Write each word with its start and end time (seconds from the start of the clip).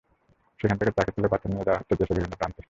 সেখান 0.59 0.77
থেকে 0.79 0.91
ট্রাকে 0.95 1.11
তুলে 1.15 1.31
পাথর 1.33 1.47
নিয়ে 1.53 1.67
যাওয়া 1.67 1.79
হচ্ছে 1.79 1.99
দেশের 2.01 2.15
বিভিন্ন 2.17 2.35
প্রান্তে। 2.39 2.59